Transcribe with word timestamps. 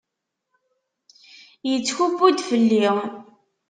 Yettkubbu-d 1.69 2.39
fell-i. 2.49 2.85